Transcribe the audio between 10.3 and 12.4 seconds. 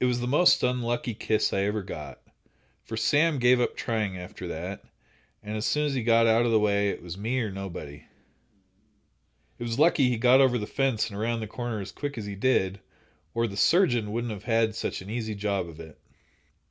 over the fence and around the corner as quick as he